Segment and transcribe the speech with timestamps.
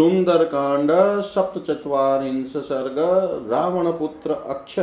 [0.00, 2.96] सुन्दरकाण्ड सप्तचत्वारिंश सर्ग,
[3.50, 4.80] रावण पुत्र अक्ष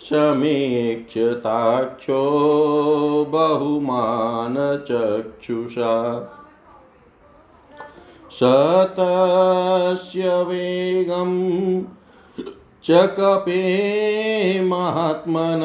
[0.01, 2.21] समीक्षताक्षो
[3.29, 6.27] बहुमानचक्षुषा।
[8.31, 8.39] स
[8.99, 11.31] तस्य वेगं
[12.83, 15.61] चकपे महात्मन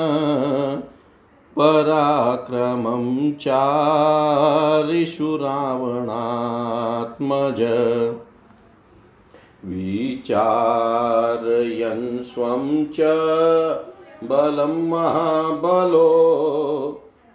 [1.58, 7.60] पराक्रमं चारिषु रावणात्मज।
[9.64, 12.96] विचारयन् स्वं च
[14.24, 16.12] बलं महाबलो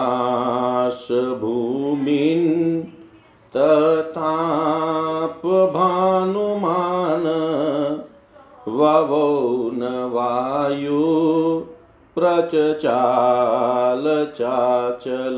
[5.45, 7.23] ततापभानुमान
[8.67, 11.63] ववो न वायु
[12.15, 15.37] प्रचचाल चाचल।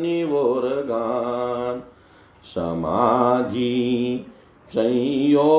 [0.00, 1.80] निवोर्गान्
[2.54, 3.74] समाधि
[4.74, 5.52] संयो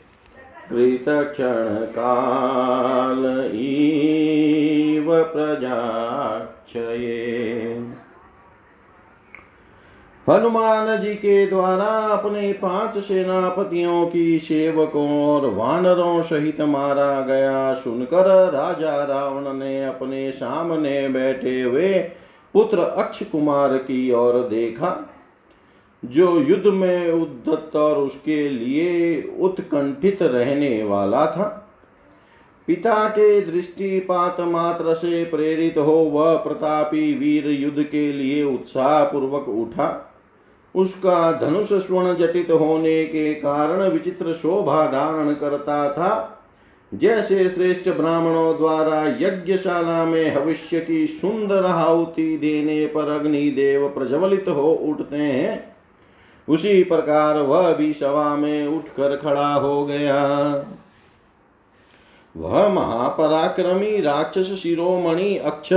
[0.71, 7.75] कृतक्षणकाल इव प्रजाक्षये
[10.27, 18.53] हनुमान जी के द्वारा अपने पाँच सेनापतियों की सेवकों और वानरों सहित मारा गया सुनकर
[18.53, 22.11] राजा रावण ने अपने सामने बैठे हुए
[22.57, 24.91] पुत्र अक्ष कुमार की ओर देखा,
[26.03, 31.63] जो युद्ध में उद्धत और उसके लिए उत्कंठित रहने वाला था।
[32.69, 39.49] पिता के दृष्टिपात मात्र से प्रेरित हो वह प्रतापी वीर युद्ध के लिए उत्साह पूर्वक
[39.49, 40.15] उठा।
[40.75, 46.36] उसका धनुष स्वर्ण जटित होने के कारण विचित्र शोभा धारण करता था।
[46.93, 54.49] जैसे श्रेष्ठ ब्राह्मणों द्वारा यज्ञशाला में भविष्य की सुंदर आहुति देने पर अग्नि देव प्रज्वलित
[54.49, 55.77] हो उठते हैं,
[56.49, 60.23] उसी प्रकार वह भी सभा में उठकर खड़ा हो गया।
[62.35, 65.73] वह महापराक्रमी राक्षस शिरोमणि अक्ष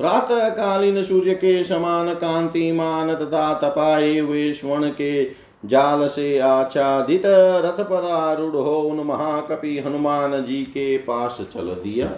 [0.00, 5.24] प्रातःकालीन सूर्य के समान कांतिमान तथा तपाए हुए स्वर्ण के
[5.64, 12.12] जाल से आच्छादित रथ पर आरूढ़ हो उन महाकपि हनुमान जी के पास चल दिया।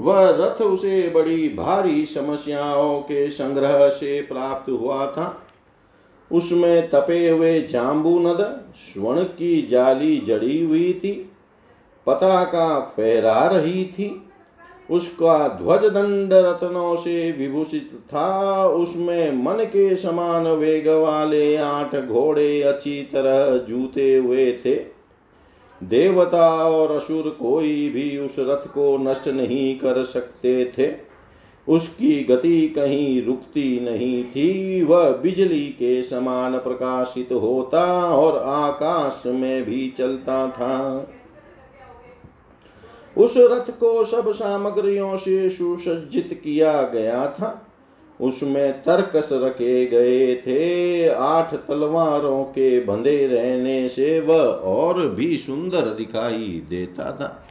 [0.00, 5.42] वह रथ उसे बड़ी भारी समस्याओं के संग्रह से प्राप्त हुआ था।
[6.30, 11.30] उसमें तपे हुए जाम्बू नद, स्वर्ण की जाली जड़ी हुई थी
[12.06, 14.23] पताका फहरा रही थी
[14.90, 22.62] उसका ध्वज दंड रत्नों से विभूषित था। उसमें मन के समान वेग वाले आठ घोड़े
[22.62, 24.74] अच्छी तरह जूते हुए थे।
[25.82, 31.14] देवता और असुर कोई भी उस रथ को नष्ट नहीं कर सकते थे।
[31.68, 39.64] उसकी गति कहीं रुकती नहीं थी। वह बिजली के समान प्रकाशित होता और आकाश में
[39.64, 41.06] भी चलता था।
[43.16, 47.66] उस रथ को सब सामग्रियों से सुसज्जित किया गया था।
[48.20, 55.80] उसमें तर्कस रखे गए थे। आठ तलवारों के बंधे रहने से वह और भी सुंदर
[55.80, 57.46] दिखाई देता था।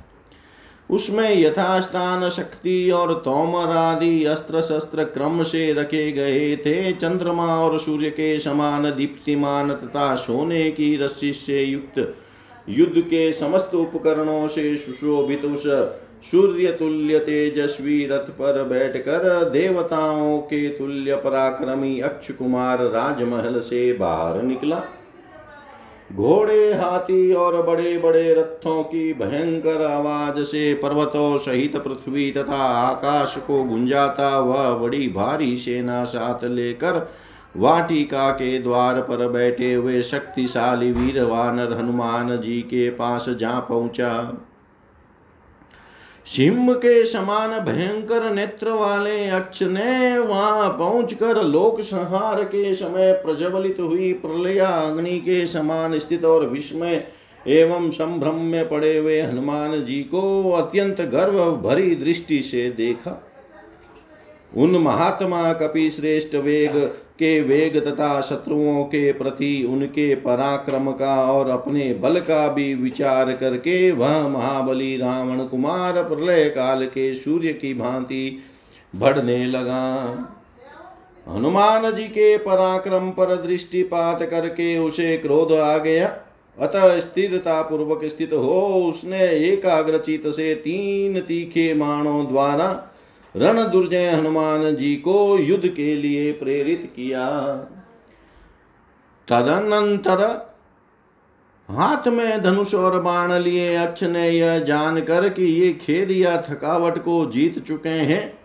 [0.90, 7.80] उसमें यथास्थान शक्ति और तोमर आदि अस्त्र शस्त्र क्रम से रखे गए थे। चंद्रमा और
[7.80, 12.16] सूर्य के समान दीप्तिमान तथा सोने की रस्सी से युक्त
[12.70, 15.64] युद्ध के समस्त उपकरणों से सुशोभित उस
[16.32, 24.42] सूर्य तुल्य तेजस्वी रथ पर बैठकर देवताओं के तुल्य पराक्रमी अक्ष कुमार राजमहल से बाहर
[24.42, 24.82] निकला।
[26.14, 33.38] घोड़े, हाथी और बड़े बड़े रथों की भयंकर आवाज़ से पर्वतों सहित पृथ्वी तथा आकाश
[33.48, 37.10] को गुंजाता वह बड़ी भारी सेना साथ लेकर
[37.56, 44.12] वाटिका के द्वार पर बैठे हुए शक्तिशाली वीर वानर हनुमान जी के पास जा पहुँचा।
[46.26, 53.80] सिंह के समान भयंकर नेत्र वाले अक्ष ने वहाँ पहुंचकर लोक संहार के समय प्रज्वलित
[53.80, 57.04] हुई प्रलय अग्नि के समान स्थित और विस्मय
[57.48, 63.30] एवं संभ्रम में पड़े हुए हनुमान जी को अत्यंत गर्व भरी दृष्टि से देखा।
[64.58, 66.76] उन महात्मा कपि श्रेष्ठ वेग
[67.20, 73.32] के वेग तथा शत्रुओं के प्रति उनके पराक्रम का और अपने बल का भी विचार
[73.34, 78.40] करके वह महाबली रावण कुमार प्रलय काल के सूर्य की भांति
[78.96, 79.84] बढ़ने लगा।
[81.28, 86.08] हनुमान जी के पराक्रम पर दृष्टिपात करके उसे क्रोध आ गया।
[86.60, 92.90] अतः स्थिरता पूर्वक स्थित हो, उसने एकाग्रचित से तीन तीखे माणों द्वारा
[93.36, 97.56] रण दुर्जय हनुमान जी को युद्ध के लिए प्रेरित किया।
[99.28, 100.22] तदनंतर
[101.70, 106.98] हाथ में धनुष और बाण लिए अक्ष ने यह जानकर कि ये खेद या थकावट
[106.98, 108.40] को जीत चुके हैं।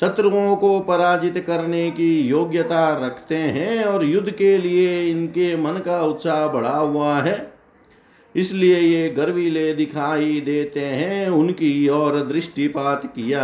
[0.00, 6.02] शत्रुओं को पराजित करने की योग्यता रखते हैं और युद्ध के लिए इनके मन का
[6.02, 7.52] उत्साह बढ़ा हुआ है।
[8.34, 13.42] इसलिए ये गर्वीले दिखाई देते हैं, उनकी ओर दृष्टिपात किया।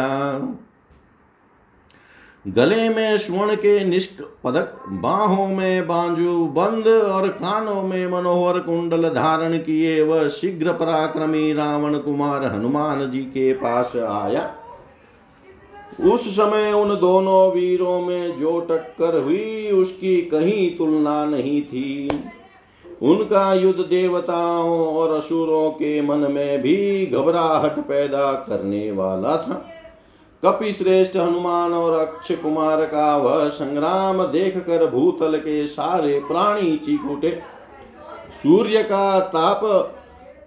[2.45, 9.09] गले में स्वर्ण के निष्क पदक, बाहों में बांजू बंद और कानों में मनोहर कुंडल
[9.09, 14.55] धारण किए वह शीघ्र पराक्रमी रावण कुमार हनुमान जी के पास आया।
[16.13, 22.23] उस समय उन दोनों वीरों में जो टक्कर हुई, उसकी कहीं तुलना नहीं थी।
[23.03, 29.65] उनका युद्ध देवताओं और असुरों के मन में भी घबराहट पैदा करने वाला था।
[30.43, 36.77] कपि श्रेष्ठ हनुमान और अक्ष कुमार का वह संग्राम देख कर भूतल के सारे प्राणी
[36.77, 37.31] चीख उठे।
[38.43, 39.61] सूर्य का ताप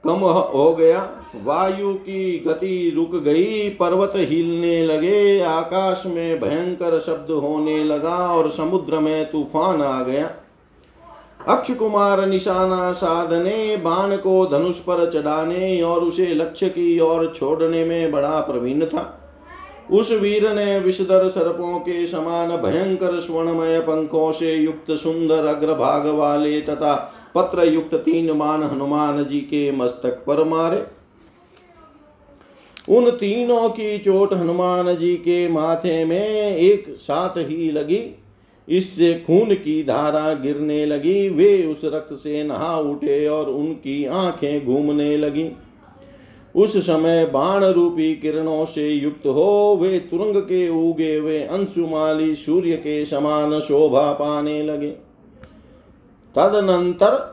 [0.05, 0.23] कम
[0.53, 0.99] हो गया,
[1.35, 8.49] वायु की गति रुक गई, पर्वत हिलने लगे, आकाश में भयंकर शब्द होने लगा और
[8.49, 10.31] समुद्र में तूफ़ान आ गया।
[11.47, 17.85] अक्ष कुमार निशाना साधने, बाण को धनुष पर चढ़ाने और उसे लक्ष्य की ओर छोड़ने
[17.85, 19.17] में बड़ा प्रवीण था।
[19.91, 26.61] उस वीर ने विषधर सर्पों के समान भयंकर स्वर्णमय पंखों से युक्त सुंदर अग्रभाग वाले
[26.61, 26.93] तथा
[27.35, 30.83] पत्र युक्त तीन मान हनुमान जी के मस्तक पर मारे।
[32.89, 38.17] उन तीनों की चोट हनुमान जी के माथे में एक साथ ही लगी।
[38.67, 44.65] इससे खून की धारा गिरने लगी। वे उस रक्त से नहा उठे और उनकी आँखें
[44.65, 45.49] घूमने लगी।
[46.55, 52.75] उस समय बाण रूपी किरणों से युक्त हो, वे तुरंग के उगे वे अंशुमाली सूर्य
[52.75, 54.89] के समान शोभा पाने लगे।
[56.35, 57.29] तदनंतर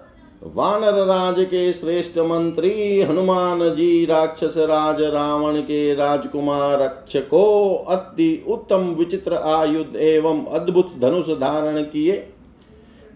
[0.46, 8.44] वानर राज के श्रेष्ठ मंत्री हनुमान जी, राक्षस राज, रावण के राजकुमार अक्ष को अति
[8.48, 12.12] उत्तम विचित्र आयुध एवं अद्भुत धनुष धारण किए।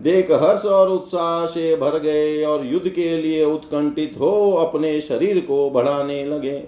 [0.00, 5.40] देख हर्ष और उत्साह से भर गए और युद्ध के लिए उत्कंठित हो अपने शरीर
[5.40, 6.62] को बढ़ाने लगे।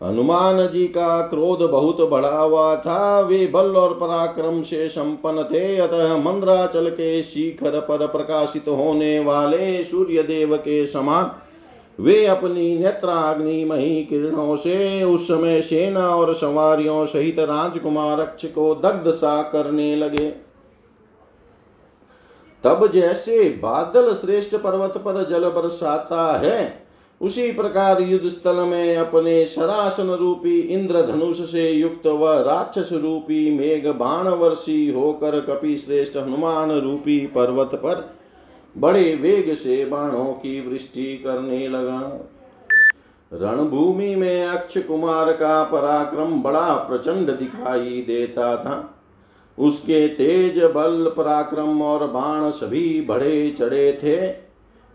[0.00, 5.76] हनुमान जी का क्रोध बहुत बढ़ा हुआ था। वे बल और पराक्रम से संपन्न थे।
[5.76, 11.30] अतः मंद्राचल के शिखर पर प्रकाशित होने वाले सूर्य देव के समान
[11.98, 19.10] वे अपनी नेत्राग्निमयी किरणों से उस समय सेना और सवारियों सहित राजकुमार अक्ष को दग्ध
[19.10, 20.47] सा करने लगे।
[22.64, 26.88] तब जैसे बादल श्रेष्ठ पर्वत पर जल बरसाता है,
[27.20, 33.58] उसी प्रकार युद्ध स्थल में अपने शरासन रूपी इंद्र धनुष से युक्त व राक्षस रूपी
[33.58, 38.14] मेघ बाण वर्षी होकर कपि श्रेष्ठ हनुमान रूपी पर्वत पर
[38.76, 42.00] बड़े वेग से बाणों की वृष्टि करने लगा।
[43.32, 48.97] रणभूमि में अक्ष कुमार का पराक्रम बड़ा प्रचंड दिखाई देता था।
[49.58, 54.48] उसके तेज बल पराक्रम और बाण सभी बड़े चढ़े थे।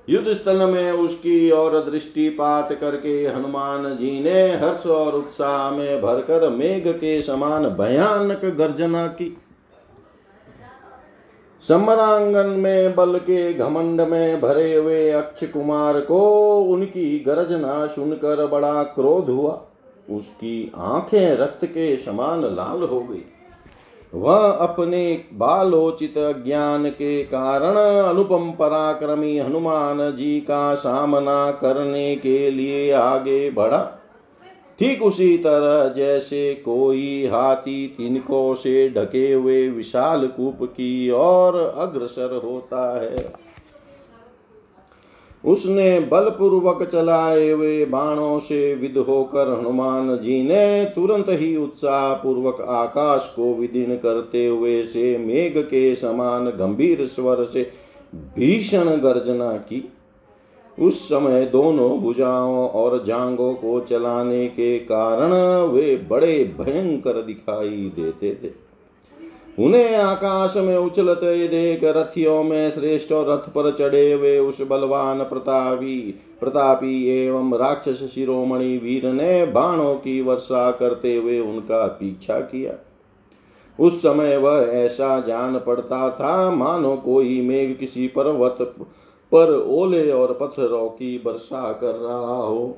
[0.10, 6.50] युद्ध स्थल में उसकी और दृष्टिपात करके हनुमान जी ने हर्ष और उत्साह में भरकर
[6.50, 9.38] मेघ के समान भयानक गर्जना की।
[11.68, 16.22] समरांगन में बल के घमंड में भरे हुए अक्ष कुमार को
[16.62, 19.66] उनकी गर्जना सुनकर बड़ा क्रोध हुआ।
[20.10, 23.26] उसकी आँखें रक्त के समान लाल हो गई।
[24.14, 32.92] वह अपने बालोचित ज्ञान के कारण अनुपम पराक्रमी हनुमान जी का सामना करने के लिए
[32.92, 34.00] आगे बढ़ा।
[34.80, 42.42] ठीक उसी तरह जैसे कोई हाथी तिनकों से ढके हुए विशाल कूप की ओर अग्रसर
[42.44, 43.53] होता है।
[45.46, 52.62] उसने बलपूर्वक चलाए हुए बाणों से विद होकर हनुमान जी ने तुरंत ही उत्साह पूर्वक
[52.62, 57.72] आकाश को विदीन करते हुए से मेघ के समान गंभीर स्वर से
[58.16, 59.92] भीषण गर्जना की।
[60.80, 65.34] उस समय दोनों भुजाओं और जांगों को चलाने के कारण
[65.72, 68.73] वे बड़े भयंकर दिखाई देते थे।
[69.60, 76.20] उन्हें आकाश में उछलते देख रथियों में श्रेष्ठ रथ पर चढ़े हुए उस बलवान प्रतापी
[76.40, 82.74] प्रतापी एवं राक्षस शिरोमणि वीर ने बाणों की वर्षा करते हुए उनका पीछा किया।
[83.80, 88.58] उस समय वह ऐसा जान पड़ता था, मानो कोई मेघ किसी पर्वत
[89.32, 92.78] पर ओले और पत्थरों की वर्षा कर रहा हो।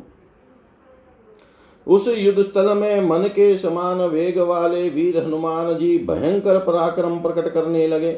[1.88, 7.54] उस युद्ध स्थल में मन के समान वेग वाले वीर हनुमान जी भयंकर पराक्रम प्रकट
[7.54, 8.18] करने लगे।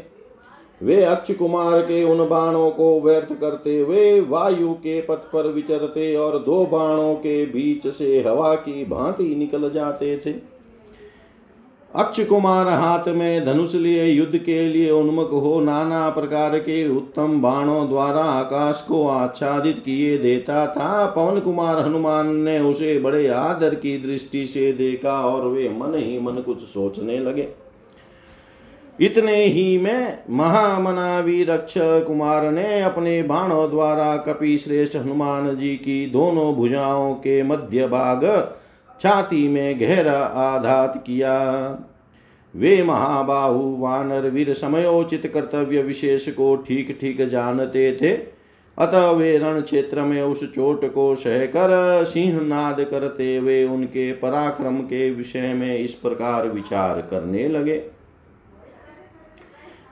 [0.81, 6.15] वे अक्ष कुमार के उन बाणों को व्यर्थ करते वे वायु के पथ पर विचरते
[6.15, 10.56] और दो बाणों के बीच से हवा की भांति निकल जाते थे।
[11.95, 17.41] अक्ष कुमार हाथ में धनुष लिए, युद्ध के लिए उन्मुख हो, नाना प्रकार के उत्तम
[17.41, 23.75] बाणों द्वारा आकाश को आच्छादित किए देता था। पवन कुमार हनुमान ने उसे बड़े आदर
[23.75, 27.47] की दृष्टि से देखा और वे मन ही मन कुछ सोचने लगे।
[28.99, 36.05] इतने ही में महामनावी रक्ष कुमार ने अपने बाणों द्वारा कपि श्रेष्ठ हनुमान जी की
[36.05, 38.25] दोनों भुजाओं के मध्य भाग
[39.01, 41.33] छाती में गहरा आघात किया।
[42.53, 48.11] वे महाबाहु वानर वीर समयोचित कर्तव्य विशेष को ठीक ठीक जानते थे।
[48.77, 54.79] अतः वे रण क्षेत्र में उस चोट को सहकर सिंह नाद करते हुए उनके पराक्रम
[54.79, 57.81] के विषय में इस प्रकार विचार करने लगे।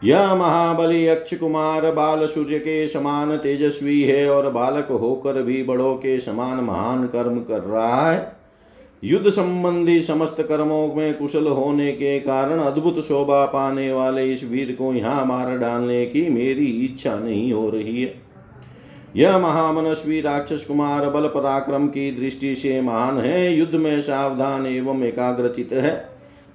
[0.03, 5.95] यह महाबली अक्ष कुमार बाल सूर्य के समान तेजस्वी है और बालक होकर भी बड़ों
[5.95, 8.34] के समान महान कर्म कर रहा है।
[9.05, 14.71] युद्ध संबंधी समस्त कर्मों में कुशल होने के कारण अद्भुत शोभा पाने वाले इस वीर
[14.71, 18.21] को यहाँ मार डालने की मेरी इच्छा नहीं हो रही है।
[19.15, 25.03] यह महामनस्वी राक्षस कुमार बल पराक्रम की दृष्टि से महान है, युद्ध में सावधान एवं
[25.03, 26.09] एकाग्रचित है।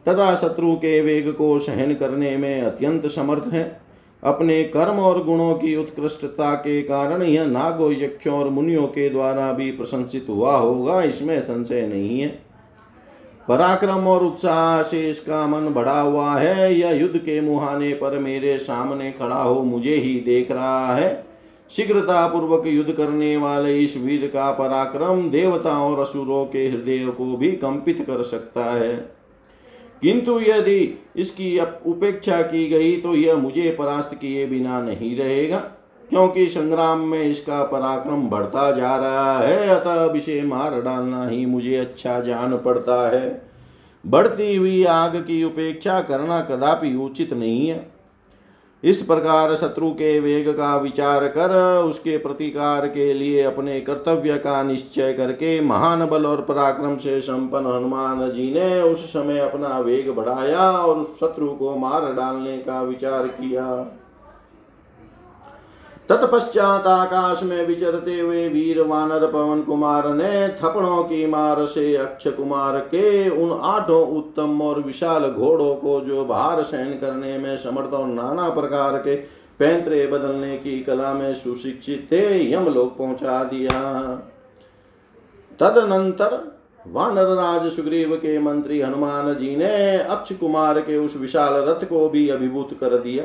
[0.09, 3.80] तथा शत्रु के वेग को सहन करने में अत्यंत समर्थ है।
[4.23, 9.53] अपने कर्म और गुणों की उत्कृष्टता के कारण यह नागो यक्षों और मुनियों के द्वारा
[9.53, 12.29] भी प्रशंसित हुआ होगा, इसमें संशय नहीं है।
[13.49, 18.59] पराक्रम और उत्साह से इसका मन बढ़ा हुआ है, यह युद्ध के मुहाने पर मेरे
[18.59, 21.25] सामने खड़ा हो मुझे ही देख रहा है।
[21.71, 27.37] शीघ्रता पूर्वक युद्ध करने वाले इस वीर का पराक्रम देवताओं और असुरों के हृदय को
[27.37, 29.20] भी कंपित कर सकता है।
[30.03, 30.79] किंतु यदि
[31.17, 35.59] इसकी उपेक्षा की गई तो यह मुझे परास्त किए बिना नहीं रहेगा,
[36.11, 41.45] क्योंकि संग्राम में इसका पराक्रम बढ़ता जा रहा है। अतः अब इसे मार डालना ही
[41.47, 43.43] मुझे अच्छा जान पड़ता है।
[44.05, 47.79] बढ़ती हुई आग की उपेक्षा करना कदापि उचित नहीं है।
[48.85, 51.51] इस प्रकार शत्रु के वेग का विचार कर,
[51.85, 57.67] उसके प्रतिकार के लिए अपने कर्तव्य का निश्चय करके महान बल और पराक्रम से संपन्न
[57.67, 62.83] हनुमान जी ने उस समय अपना वेग बढ़ाया और उस शत्रु को मार डालने का
[62.83, 63.67] विचार किया।
[66.11, 72.27] तत्पश्चात आकाश में विचरते हुए वीर वानर पवन कुमार ने थपड़ों की मार से अक्ष
[72.29, 77.93] कुमार के उन आठों उत्तम और विशाल घोड़ों को जो भार सहन करने में समर्थ
[77.93, 79.15] और नाना प्रकार के
[79.61, 83.81] पैंतरे बदलने की कला में सुशिक्षित थे, यमलोक पहुँचा दिया।
[85.61, 86.39] तदनंतर
[86.87, 92.09] वानर राज सुग्रीव के मंत्री हनुमान जी ने अक्ष कुमार के उस विशाल रथ को
[92.09, 93.25] भी अभिभूत कर दिया।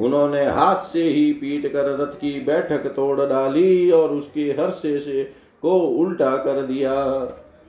[0.00, 5.22] उन्होंने हाथ से ही पीट कर रथ की बैठक तोड़ डाली और उसके हर्षे से
[5.62, 6.94] को उल्टा कर दिया।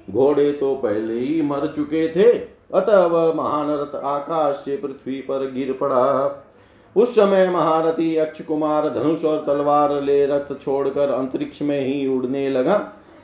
[0.07, 2.31] घोड़े तो पहले ही मर चुके थे
[2.73, 6.47] अतः वह महान रथ आकाश से पृथ्वी पर गिर पड़ा।
[6.95, 12.49] उस समय महारथी अक्ष कुमार धनुष और तलवार ले रथ छोड़कर अंतरिक्ष में ही उड़ने
[12.49, 12.77] लगा।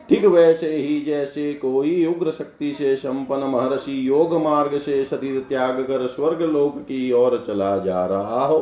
[0.09, 5.81] ठीक वैसे ही जैसे कोई उग्र शक्ति से संपन्न महर्षि योग मार्ग से शरीर त्याग
[5.81, 8.59] कर स्वर्ग लोक की ओर चला जा रहा हो।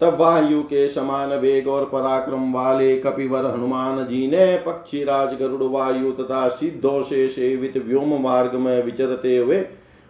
[0.00, 5.62] तब वायु के समान वेग और पराक्रम वाले कपिवर हनुमान जी ने पक्षी राज गरुड़
[5.62, 9.64] वायु तथा सिद्धों से सेवित व्योम मार्ग में विचरते हुए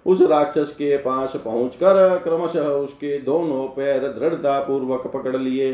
[0.06, 5.72] उस राक्षस के पास पहुंचकर क्रमशः उसके दोनों पैर दृढ़ता पूर्वक पकड़ लिए।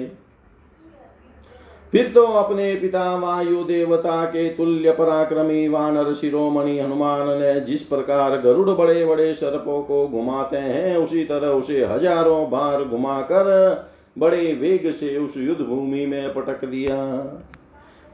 [1.92, 8.36] फिर तो अपने पिता वायु देवता के तुल्य पराक्रमी वानर शिरोमणि हनुमान ने जिस प्रकार
[8.40, 14.90] गरुड़ बड़े बड़े सर्पों को घुमाते हैं, उसी तरह उसे हज़ारों बार घुमाकर बड़े वेग
[14.90, 16.96] से उस युद्ध भूमि में पटक दिया।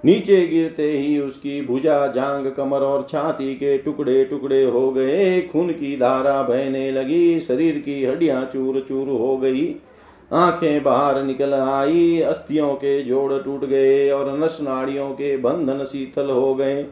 [0.04, 5.68] नीचे गिरते ही उसकी भुजा, जांग, कमर और छाती के टुकड़े टुकड़े हो गए। खून
[5.68, 9.74] की धारा बहने लगी, शरीर की हड्डियाँ चूर चूर हो गई।
[10.32, 16.30] आँखें बाहर निकल आई, अस्थियों के जोड़ टूट गए और नस नाड़ियों के बंधन शीतल
[16.30, 16.86] हो गए।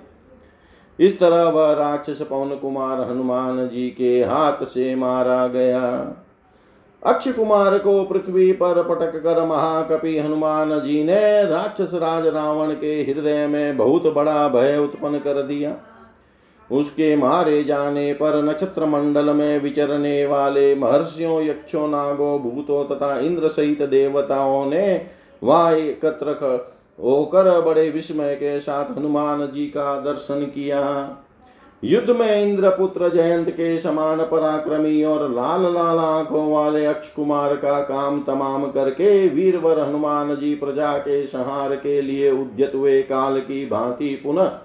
[1.00, 6.16] इस तरह वह राक्षस पवन कुमार हनुमान जी के हाथ से मारा गया।
[7.02, 12.94] अक्ष कुमार को पृथ्वी पर पटक कर महाकपि हनुमान जी ने राक्षस राज रावण के
[13.02, 15.74] हृदय में बहुत बड़ा भय उत्पन्न कर दिया।
[16.70, 23.48] उसके मारे जाने पर नक्षत्र मंडल में विचरने वाले महर्षियों, यक्षों, नागो, भूतों तथा इंद्र
[23.48, 25.06] सहित देवताओं ने
[25.42, 26.36] वहाँ एकत्र
[26.98, 30.80] होकर बड़े विस्मय के साथ हनुमान जी का दर्शन किया।
[31.84, 37.80] युद्ध में इंद्रपुत्र जयंत के समान पराक्रमी और लाल लाल आँखों वाले अक्ष कुमार का
[37.80, 43.66] काम तमाम करके वीरवर हनुमान जी प्रजा के संहार के लिए उद्यत हुए काल की
[43.66, 44.58] भांति पुनः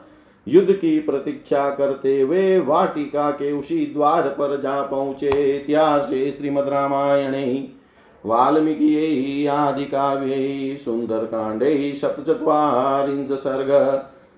[0.47, 7.63] युद्ध की प्रतीक्षा करते हुए वाटिका के उसी द्वार पर जा पहुँचे इतिहास श्रीमद रामायण,
[8.25, 13.71] वाल्मीकि आदि काव्य सुंदर कांडे सप्तचत्वारिंश सर्ग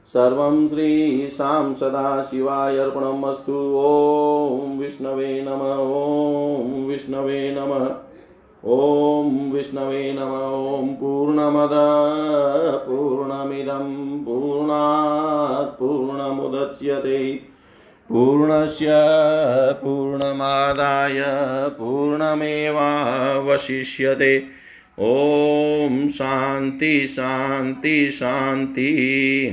[0.07, 7.89] सर्वं श्रीशां सदाशिवाय अर्पणमस्तु ॐ विष्णवे नम, ॐ विष्णवे नम,
[8.71, 11.69] ॐ विष्णवे नम, ॐ पूर्णमद,
[12.87, 17.39] पूर्णमिदं, पूर्णात् पूर्णमुदच्यते।
[18.09, 18.87] पूर्णस्य
[19.83, 21.23] पूर्णमादाय
[21.69, 24.43] पूर्णमेवावशिष्यते।
[24.99, 29.43] ॐ शान्ति शान्ति शान्ति।